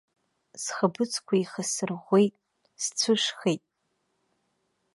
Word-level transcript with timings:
Схаԥыцқәа 0.63 1.33
еихасырӷәӷәеит, 1.37 2.33
сцәышхеит. 2.83 3.63